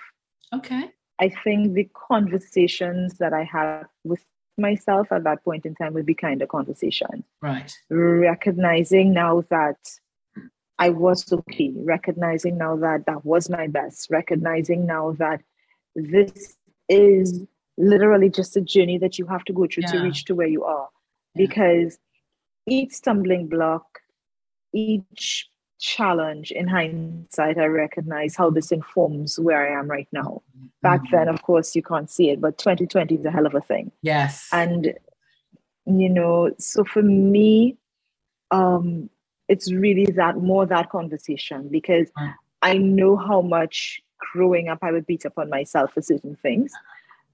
[0.54, 0.92] Okay.
[1.18, 4.24] I think the conversations that I had with
[4.60, 7.24] myself at that point in time would be kind of conversations.
[7.42, 7.76] Right.
[7.90, 9.80] Recognizing now that
[10.78, 15.42] I was okay, recognizing now that that was my best, recognizing now that
[15.96, 16.56] this
[16.88, 17.48] is
[17.80, 19.94] literally just a journey that you have to go through yeah.
[19.94, 20.90] to reach to where you are.
[21.34, 21.48] Yeah.
[21.48, 21.98] Because
[22.68, 23.86] each stumbling block
[24.74, 25.50] each
[25.80, 30.42] challenge in hindsight, I recognize how this informs where I am right now.
[30.82, 31.16] Back mm-hmm.
[31.16, 33.92] then, of course, you can't see it, but 2020 is a hell of a thing.
[34.02, 34.50] Yes.
[34.52, 34.94] And,
[35.86, 37.78] you know, so for me,
[38.52, 39.10] um,
[39.48, 42.34] it's really that more that conversation because mm.
[42.62, 46.74] I know how much growing up I would beat up on myself for certain things.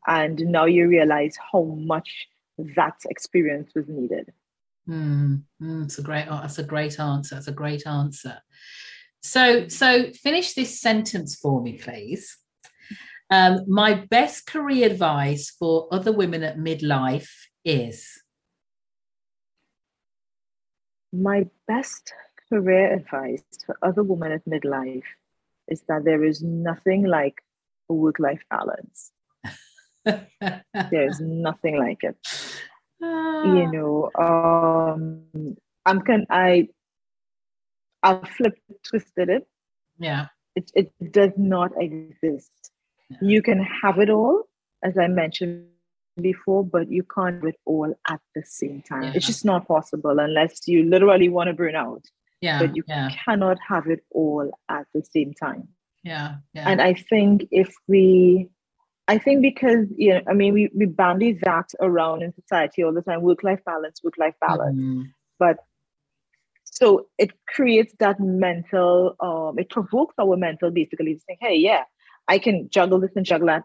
[0.07, 2.27] And now you realize how much
[2.75, 4.31] that experience was needed.
[4.87, 6.25] Mm, mm, it's a great.
[6.27, 7.35] That's a great answer.
[7.35, 8.39] That's a great answer.
[9.21, 12.37] So, so finish this sentence for me, please.
[13.29, 17.29] Um, my best career advice for other women at midlife
[17.63, 18.21] is.
[21.13, 22.13] My best
[22.49, 25.03] career advice for other women at midlife
[25.67, 27.41] is that there is nothing like
[27.89, 29.11] a work life balance.
[30.91, 32.17] There's nothing like it.
[33.45, 36.69] You know, um, I'm can I
[38.01, 39.47] I flipped twisted it.
[39.97, 40.27] Yeah.
[40.55, 42.71] It it does not exist.
[43.09, 43.17] Yeah.
[43.21, 44.43] You can have it all,
[44.83, 45.67] as I mentioned
[46.21, 49.03] before, but you can't have it all at the same time.
[49.03, 49.13] Yeah.
[49.15, 52.03] It's just not possible unless you literally want to burn out.
[52.41, 52.59] Yeah.
[52.59, 53.09] But you yeah.
[53.25, 55.69] cannot have it all at the same time.
[56.03, 56.35] Yeah.
[56.53, 56.69] yeah.
[56.69, 58.49] And I think if we
[59.07, 62.93] I think because you know, I mean, we, we bandy that around in society all
[62.93, 64.79] the time, work life balance, work life balance.
[64.79, 65.03] Mm-hmm.
[65.39, 65.57] But
[66.63, 71.83] so it creates that mental, um, it provokes our mental basically to think, hey, yeah,
[72.27, 73.63] I can juggle this and juggle that.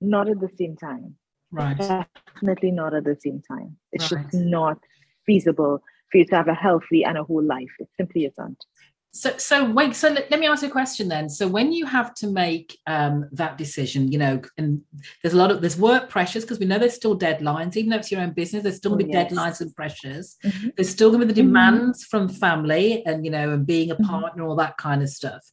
[0.00, 1.16] Not at the same time.
[1.50, 1.76] Right.
[1.78, 3.76] Definitely not at the same time.
[3.92, 4.24] It's right.
[4.30, 4.78] just not
[5.26, 7.70] feasible for you to have a healthy and a whole life.
[7.78, 8.64] It simply isn't.
[9.12, 9.96] So, so wait.
[9.96, 11.28] So let, let, me ask you a question then.
[11.28, 14.82] So, when you have to make um, that decision, you know, and
[15.22, 17.76] there's a lot of there's work pressures because we know there's still deadlines.
[17.76, 19.32] Even though it's your own business, there's still going to be oh, yes.
[19.32, 20.36] deadlines and pressures.
[20.44, 20.68] Mm-hmm.
[20.76, 21.48] There's still going to be the mm-hmm.
[21.48, 22.28] demands mm-hmm.
[22.28, 24.04] from family and you know, and being a mm-hmm.
[24.04, 25.44] partner, all that kind of stuff.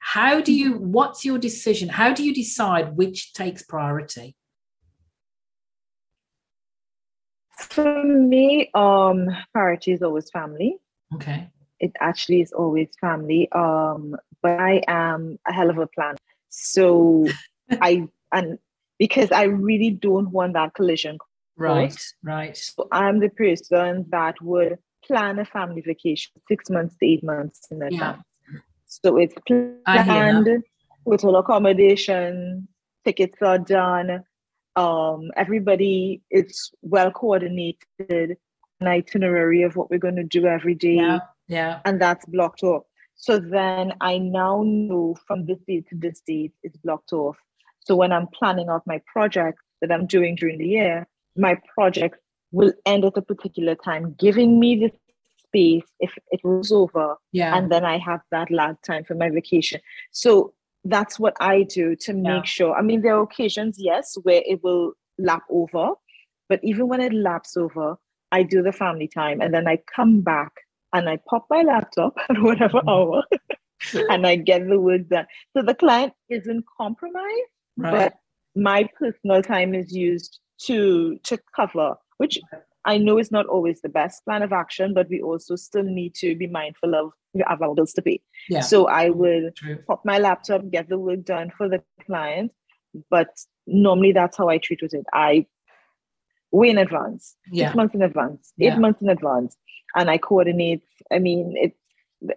[0.00, 0.74] How do you?
[0.78, 1.88] What's your decision?
[1.88, 4.34] How do you decide which takes priority?
[7.60, 10.78] For me, um, priority is always family.
[11.14, 11.48] Okay
[11.80, 13.50] it actually is always family.
[13.52, 16.16] Um, but I am a hell of a plan.
[16.48, 17.28] So
[17.70, 18.58] I and
[18.98, 21.18] because I really don't want that collision.
[21.56, 22.14] Right, course.
[22.22, 22.56] right.
[22.56, 27.68] So I'm the person that would plan a family vacation six months to eight months
[27.70, 28.24] in advance.
[28.52, 28.58] Yeah.
[28.86, 30.48] So it's planned,
[31.06, 32.68] hotel accommodation,
[33.04, 34.24] tickets are done.
[34.76, 38.36] Um, everybody is well coordinated,
[38.80, 40.96] an itinerary of what we're going to do every day.
[40.96, 41.18] Yeah.
[41.48, 41.80] Yeah.
[41.84, 42.84] And that's blocked off.
[43.16, 47.36] So then I now know from this date to this date it's blocked off.
[47.80, 52.16] So when I'm planning out my project that I'm doing during the year, my project
[52.52, 54.90] will end at a particular time, giving me the
[55.46, 57.16] space if it rolls over.
[57.32, 57.56] Yeah.
[57.56, 59.80] And then I have that lag time for my vacation.
[60.12, 60.54] So
[60.84, 62.42] that's what I do to make yeah.
[62.42, 62.74] sure.
[62.74, 65.92] I mean, there are occasions, yes, where it will lap over,
[66.48, 67.96] but even when it laps over,
[68.32, 70.52] I do the family time and then I come back
[70.94, 72.88] and I pop my laptop at whatever mm-hmm.
[72.88, 73.24] hour
[74.08, 75.26] and I get the work done.
[75.54, 77.92] So the client isn't compromised, right.
[77.92, 78.14] but
[78.56, 82.38] my personal time is used to to cover, which
[82.84, 86.14] I know is not always the best plan of action, but we also still need
[86.16, 87.12] to be mindful of
[87.46, 88.20] our bills to pay.
[88.48, 88.60] Yeah.
[88.60, 89.78] So I will True.
[89.86, 92.52] pop my laptop, get the work done for the client,
[93.10, 93.28] but
[93.66, 95.06] normally that's how I treat with it.
[95.12, 95.46] I
[96.52, 97.66] way in advance, yeah.
[97.66, 98.78] six months in advance, eight yeah.
[98.78, 99.56] months in advance
[99.94, 100.82] and I coordinate.
[101.12, 101.74] I mean, it.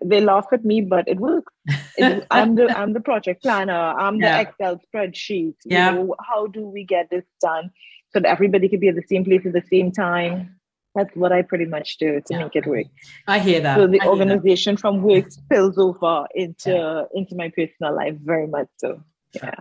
[0.03, 1.53] They laugh at me, but it works.
[1.97, 3.73] It, I'm the I'm the project planner.
[3.73, 5.55] I'm the Excel spreadsheet.
[5.63, 5.91] Yeah.
[5.91, 7.71] You know, how do we get this done
[8.11, 10.57] so that everybody can be at the same place at the same time?
[10.93, 12.39] That's what I pretty much do to yeah.
[12.39, 12.87] make it work.
[13.27, 13.77] I hear that.
[13.77, 17.03] So the I organization from work spills over into yeah.
[17.13, 19.01] into my personal life very much so.
[19.33, 19.51] Yeah.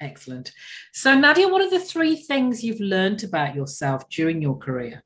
[0.00, 0.52] Excellent.
[0.92, 5.02] So Nadia, what are the three things you've learned about yourself during your career?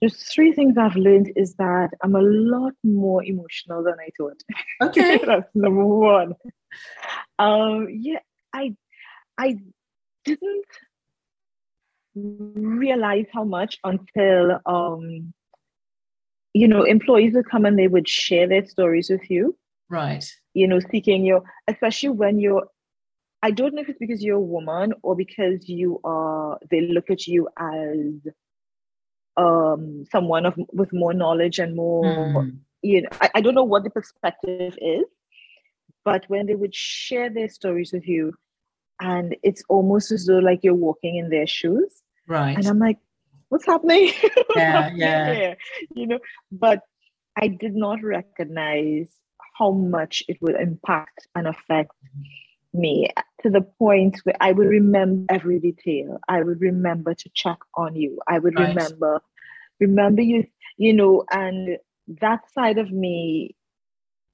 [0.00, 4.42] There's three things I've learned is that I'm a lot more emotional than I thought.
[4.82, 5.20] Okay.
[5.26, 6.34] That's number one.
[7.38, 8.20] Um, yeah,
[8.54, 8.74] I
[9.36, 9.58] I
[10.24, 10.64] didn't
[12.14, 15.32] realize how much until um
[16.52, 19.56] you know employees would come and they would share their stories with you.
[19.88, 20.24] Right.
[20.54, 22.66] You know, seeking your especially when you're
[23.42, 27.10] I don't know if it's because you're a woman or because you are they look
[27.10, 28.32] at you as
[29.40, 32.56] um, someone of with more knowledge and more mm.
[32.82, 35.04] you know I, I don't know what the perspective is
[36.04, 38.34] but when they would share their stories with you
[39.00, 42.98] and it's almost as though like you're walking in their shoes right and i'm like
[43.48, 44.12] what's happening
[44.56, 45.56] yeah yeah here?
[45.94, 46.18] you know
[46.52, 46.80] but
[47.40, 49.08] i did not recognize
[49.58, 51.92] how much it would impact and affect
[52.72, 53.08] me
[53.42, 56.18] to the point where I would remember every detail.
[56.28, 58.18] I would remember to check on you.
[58.28, 58.68] I would right.
[58.68, 59.20] remember,
[59.80, 61.78] remember you, you know, and
[62.20, 63.56] that side of me,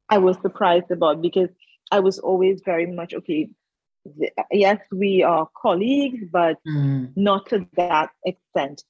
[0.09, 1.49] I was surprised about because
[1.91, 3.49] I was always very much okay.
[4.53, 7.11] Yes, we are colleagues, but mm.
[7.17, 8.85] not to that extent.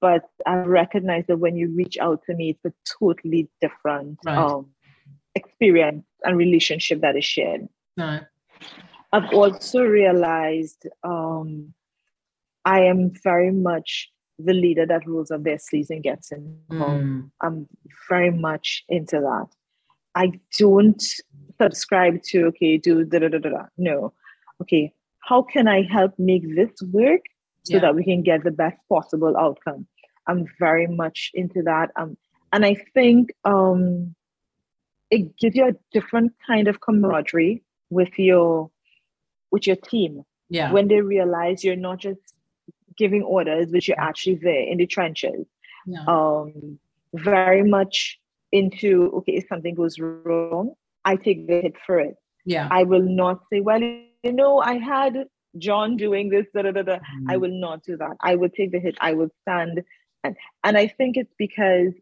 [0.00, 4.38] But I recognize that when you reach out to me, it's a totally different right.
[4.38, 4.70] um,
[5.34, 7.68] experience and relationship that is shared.
[7.98, 8.20] No.
[9.12, 11.74] I've also realized um,
[12.64, 17.04] I am very much the leader that rolls up their sleeves and gets involved.
[17.04, 17.30] Mm.
[17.40, 17.68] I'm
[18.08, 19.46] very much into that.
[20.14, 21.02] I don't
[21.60, 23.62] subscribe to okay, do da da da da.
[23.76, 24.12] No,
[24.62, 24.92] okay.
[25.20, 27.20] How can I help make this work
[27.64, 27.80] so yeah.
[27.80, 29.86] that we can get the best possible outcome?
[30.26, 31.90] I'm very much into that.
[31.96, 32.16] Um,
[32.52, 34.14] and I think um,
[35.10, 38.70] it gives you a different kind of camaraderie with your
[39.50, 40.22] with your team.
[40.50, 40.72] Yeah.
[40.72, 42.33] When they realize you're not just
[42.96, 45.46] giving orders, but you're actually there in the trenches.
[45.86, 46.04] Yeah.
[46.06, 46.78] Um,
[47.14, 48.18] very much
[48.52, 52.16] into okay, if something goes wrong, I take the hit for it.
[52.44, 52.68] Yeah.
[52.70, 55.26] I will not say, well, you know, I had
[55.58, 56.96] John doing this, da, da, da, da.
[56.96, 57.30] Mm.
[57.30, 58.16] I will not do that.
[58.20, 58.96] I will take the hit.
[59.00, 59.82] I will stand.
[60.22, 61.92] And, and I think it's because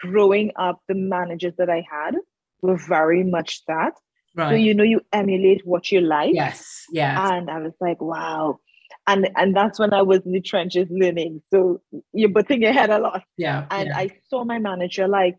[0.00, 2.16] growing up, the managers that I had
[2.62, 3.94] were very much that.
[4.34, 4.50] Right.
[4.50, 6.34] So you know you emulate what you like.
[6.34, 6.84] Yes.
[6.92, 7.32] Yeah.
[7.32, 8.60] And I was like, wow.
[9.08, 11.42] And and that's when I was in the trenches learning.
[11.50, 11.80] So
[12.12, 13.22] you're butting your head a lot.
[13.38, 13.66] Yeah.
[13.70, 13.96] And yeah.
[13.96, 15.36] I saw my manager like,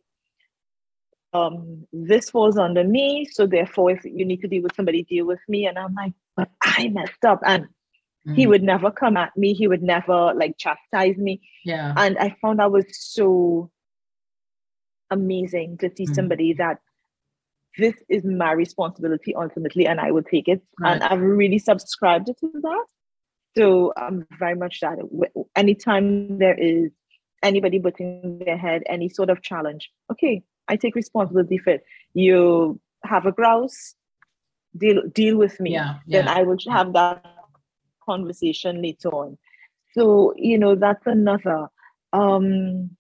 [1.34, 3.28] um, this falls under me.
[3.32, 5.68] So therefore, if you need to deal with somebody, deal with me.
[5.68, 7.42] And I'm like, but I messed up.
[7.46, 7.68] And
[8.28, 8.36] mm.
[8.36, 9.54] he would never come at me.
[9.54, 11.40] He would never like chastise me.
[11.64, 11.94] Yeah.
[11.96, 13.70] And I found that was so
[15.12, 16.16] amazing to see mm.
[16.16, 16.80] somebody that
[17.78, 20.64] this is my responsibility ultimately, and I will take it.
[20.80, 20.94] Right.
[20.94, 22.86] And I've really subscribed to that.
[23.58, 24.98] So I'm very much that.
[25.56, 26.92] Anytime there is
[27.42, 31.84] anybody putting their head, any sort of challenge, okay, I take responsibility for it.
[32.14, 33.96] You have a grouse,
[34.78, 35.74] deal deal with me.
[35.74, 36.22] Yeah, yeah.
[36.22, 37.26] Then I will have that
[38.06, 39.38] conversation later on.
[39.94, 41.68] So you know that's another.
[42.14, 42.92] Um,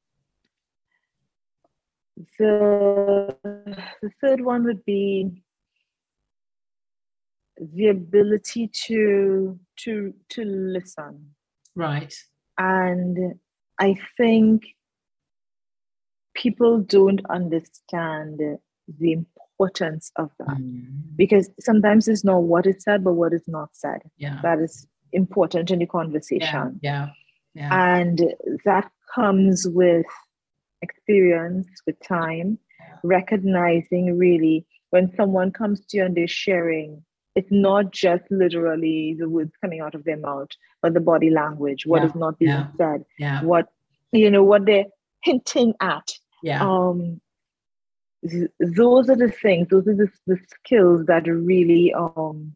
[2.38, 3.36] the,
[4.02, 5.42] the third one would be
[7.60, 11.32] the ability to to to listen.
[11.76, 12.14] Right.
[12.58, 13.36] And
[13.82, 14.64] i think
[16.36, 18.40] people don't understand
[19.00, 20.58] the importance of that.
[20.58, 21.16] Mm.
[21.16, 24.02] because sometimes it's not what is said but what is not said.
[24.18, 24.40] Yeah.
[24.42, 26.80] That is important in the conversation.
[26.82, 27.10] Yeah
[27.54, 27.98] yeah, yeah.
[27.98, 28.34] and
[28.66, 30.06] that comes with
[30.82, 32.58] experience with time,
[33.04, 37.04] recognizing really when someone comes to you and they're sharing,
[37.40, 40.50] it's not just literally the words coming out of their mouth,
[40.82, 42.08] but the body language, what yeah.
[42.08, 42.68] is not being yeah.
[42.78, 43.44] said, yeah.
[43.44, 43.68] what
[44.12, 44.92] you know, what they're
[45.24, 46.08] hinting at.
[46.44, 46.62] Yeah.
[46.68, 47.22] Um,
[48.30, 52.56] th- those are the things, those are the, the skills that really um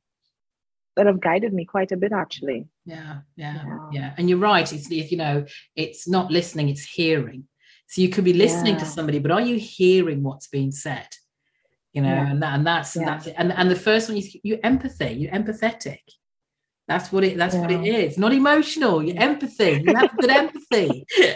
[0.96, 2.68] that have guided me quite a bit actually.
[2.86, 3.88] Yeah, yeah, yeah.
[3.92, 4.14] yeah.
[4.18, 4.72] And you're right.
[4.72, 7.48] It's you know, it's not listening, it's hearing.
[7.88, 8.80] So you could be listening yeah.
[8.80, 11.08] to somebody, but are you hearing what's being said?
[11.94, 12.32] You know, yeah.
[12.32, 13.06] and that and that's yeah.
[13.06, 13.36] that's it.
[13.38, 16.02] And and the first one is you empathy, you're empathetic.
[16.88, 18.18] That's what it that's what it is.
[18.18, 19.84] Not emotional, you're empathy.
[19.86, 21.06] You have good empathy.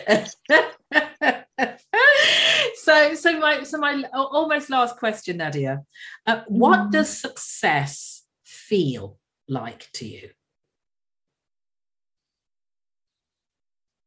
[2.76, 5.84] so so my so my almost last question, Nadia.
[6.26, 6.92] Uh, what mm.
[6.92, 10.30] does success feel like to you?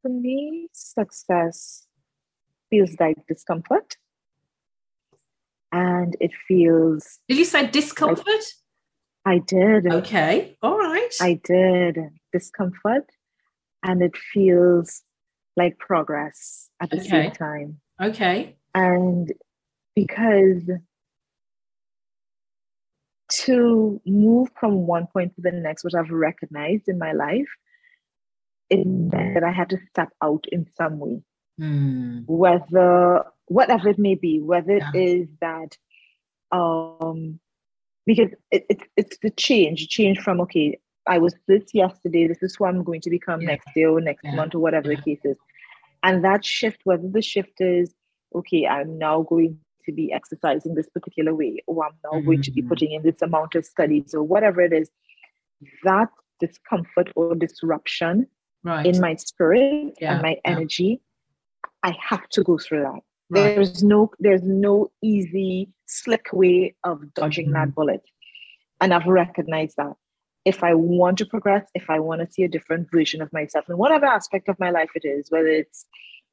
[0.03, 1.87] For me, success
[2.71, 3.97] feels like discomfort.
[5.73, 7.19] And it feels.
[7.29, 8.27] Did you say discomfort?
[8.27, 8.43] Like
[9.25, 9.87] I did.
[9.87, 10.57] Okay.
[10.63, 11.15] All right.
[11.21, 11.99] I did.
[12.33, 13.11] Discomfort.
[13.83, 15.03] And it feels
[15.57, 17.09] like progress at the okay.
[17.09, 17.81] same time.
[18.03, 18.57] Okay.
[18.75, 19.33] And
[19.95, 20.63] because
[23.31, 27.49] to move from one point to the next, which I've recognized in my life,
[28.69, 31.23] it meant that I had to step out in some way
[31.61, 32.25] mm.
[32.27, 34.91] whether whatever it may be, whether yeah.
[34.95, 35.77] it is that
[36.53, 37.41] um
[38.07, 42.55] because it, it, it's the change, change from okay, I was this yesterday, this is
[42.57, 43.49] who I'm going to become yeah.
[43.49, 44.37] next year or next yeah.
[44.37, 45.37] month or whatever the case is.
[46.03, 47.93] And that shift, whether the shift is
[48.35, 52.27] okay, I'm now going to be exercising this particular way, or I'm now mm-hmm.
[52.27, 52.69] going to be mm-hmm.
[52.69, 54.91] putting in this amount of studies, or whatever it is,
[55.83, 56.09] that
[56.39, 58.27] discomfort or disruption
[58.63, 58.87] right.
[58.87, 60.13] in my spirit yeah.
[60.15, 61.03] and my energy
[61.83, 63.01] I have to go through that.
[63.31, 63.55] Right.
[63.55, 67.55] There's no there's no easy slick way of dodging mm-hmm.
[67.55, 68.03] that bullet.
[68.81, 69.95] And I've recognized that.
[70.45, 73.69] If I want to progress, if I want to see a different version of myself
[73.69, 75.87] in whatever aspect of my life it is, whether it's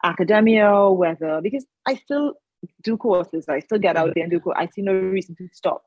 [0.03, 2.35] academia, or whether because I still
[2.83, 4.61] do courses, I still get out there and do courses.
[4.61, 5.83] I see no reason to stop.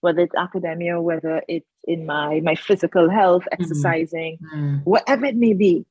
[0.00, 3.62] Whether it's academia, whether it's in my my physical health, mm-hmm.
[3.62, 4.76] exercising, mm-hmm.
[4.84, 5.86] whatever it may be,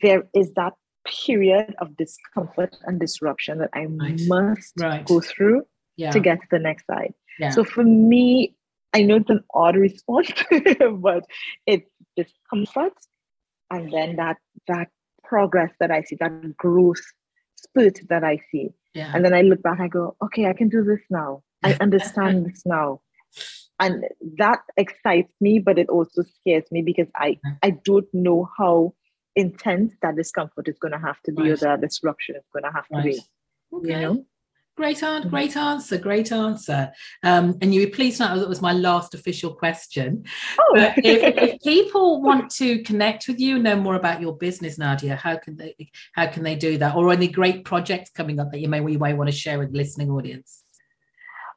[0.00, 0.74] there is that
[1.06, 4.20] period of discomfort and disruption that I right.
[4.26, 5.04] must right.
[5.04, 5.62] go through
[5.96, 6.10] yeah.
[6.10, 7.14] to get to the next side.
[7.38, 7.50] Yeah.
[7.50, 8.54] So for me,
[8.92, 10.32] I know it's an odd response,
[10.98, 11.24] but
[11.66, 12.92] it's discomfort
[13.70, 14.36] and then that
[14.68, 14.88] that
[15.22, 17.02] progress that I see, that growth
[17.56, 18.70] spurt that I see.
[18.94, 19.12] Yeah.
[19.14, 21.42] And then I look back, I go, okay, I can do this now.
[21.62, 23.00] I understand this now.
[23.78, 24.04] And
[24.38, 28.94] that excites me, but it also scares me because I, I don't know how
[29.36, 31.52] intense that discomfort is going to have to be right.
[31.52, 33.02] or that disruption is going to have right.
[33.02, 33.20] to be.
[33.72, 33.88] Okay.
[33.88, 34.24] You know?
[34.76, 35.30] Great, an- mm-hmm.
[35.30, 36.90] great answer, great answer.
[37.22, 40.24] Um, and you please know that was my last official question.
[40.58, 40.74] Oh.
[40.96, 45.36] if, if, people want to connect with you, know more about your business, Nadia, how
[45.36, 45.74] can they
[46.14, 46.96] how can they do that?
[46.96, 49.72] Or any great projects coming up that you may you may want to share with
[49.72, 50.64] the listening audience?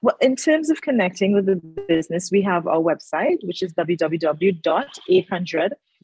[0.02, 1.56] Well, in terms of connecting with the
[1.88, 3.72] business, we have our website, which is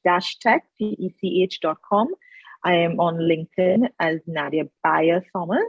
[0.05, 2.07] www.800-tech.com.
[2.63, 5.63] I am on LinkedIn as Nadia Bayer Thomas.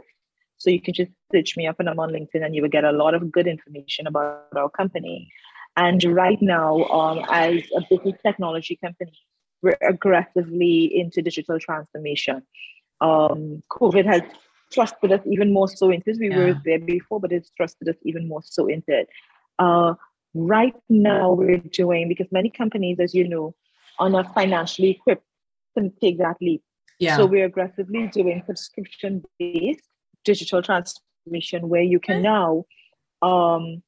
[0.57, 2.83] So you can just search me up and I'm on LinkedIn and you will get
[2.83, 5.31] a lot of good information about our company.
[5.75, 9.13] And right now, um, as a business technology company,
[9.63, 12.43] we're aggressively into digital transformation.
[12.99, 14.21] Um, COVID has
[14.71, 16.17] trusted us even more so into it.
[16.19, 16.37] We yeah.
[16.37, 19.09] were there before, but it's trusted us even more so into it.
[19.59, 19.95] Uh,
[20.33, 23.53] right now, we're doing, because many companies, as you know,
[24.01, 25.23] are not financially equipped
[25.77, 26.63] to take that leap.
[26.99, 27.17] Yeah.
[27.17, 29.87] So we're aggressively doing subscription based
[30.23, 32.65] digital transformation where you can now
[33.21, 33.81] um,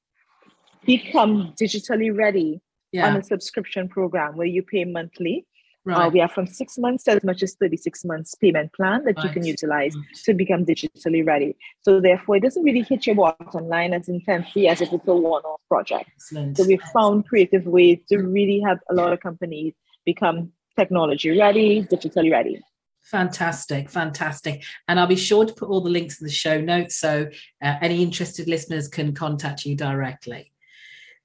[0.85, 2.61] become digitally ready
[2.91, 3.07] yeah.
[3.07, 5.45] on a subscription program where you pay monthly.
[5.85, 6.05] Uh, right.
[6.05, 9.17] Uh, we have from six months to as much as 36 months payment plan that
[9.17, 9.25] right.
[9.25, 10.05] you can utilize right.
[10.23, 11.57] to become digitally ready.
[11.81, 15.13] So therefore, it doesn't really hit your bottom line as intensely as if it's a
[15.13, 16.09] one-off project.
[16.15, 16.57] Excellent.
[16.57, 19.73] So we found creative ways to really help a lot of companies
[20.05, 22.61] become technology ready, digitally ready.
[23.03, 24.63] Fantastic, fantastic.
[24.87, 27.27] And I'll be sure to put all the links in the show notes so
[27.61, 30.51] uh, any interested listeners can contact you directly.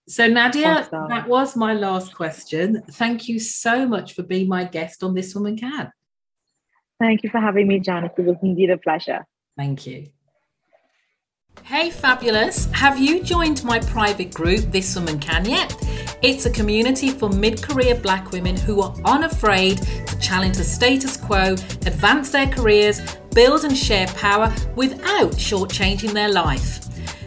[0.09, 2.83] So, Nadia, that was my last question.
[2.93, 5.93] Thank you so much for being my guest on This Woman Can.
[6.99, 8.13] Thank you for having me, Janice.
[8.17, 9.27] It was indeed a pleasure.
[9.57, 10.09] Thank you.
[11.65, 12.67] Hey, fabulous.
[12.73, 15.75] Have you joined my private group, This Woman Can, yet?
[16.23, 21.17] It's a community for mid career black women who are unafraid to challenge the status
[21.17, 21.53] quo,
[21.87, 23.01] advance their careers,
[23.35, 26.81] build and share power without shortchanging their life.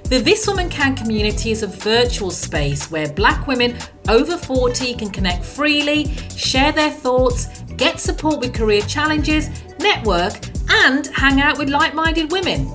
[0.04, 3.78] The This Woman Can community is a virtual space where black women
[4.10, 10.34] over 40 can connect freely, share their thoughts, get support with career challenges, network,
[10.70, 12.68] and hang out with like minded women.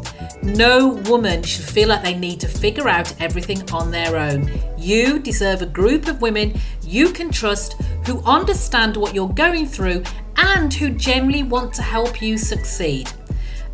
[0.43, 4.51] No woman should feel like they need to figure out everything on their own.
[4.79, 10.03] You deserve a group of women you can trust who understand what you're going through
[10.37, 13.11] and who genuinely want to help you succeed.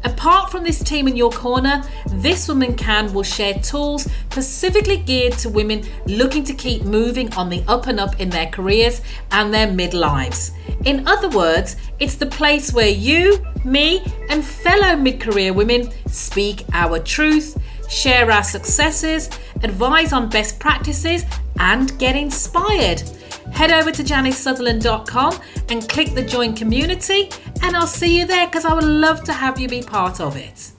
[0.04, 5.34] Apart from this team in your corner, This Woman Can will share tools specifically geared
[5.38, 9.00] to women looking to keep moving on the up and up in their careers
[9.30, 10.50] and their midlives.
[10.84, 16.64] In other words, it's the place where you, me, and fellow mid career women speak
[16.72, 17.56] our truth,
[17.88, 19.30] share our successes,
[19.62, 21.24] advise on best practices,
[21.58, 23.02] and get inspired.
[23.50, 27.28] Head over to janicesutherland.com and click the join community,
[27.62, 30.36] and I'll see you there because I would love to have you be part of
[30.36, 30.70] it.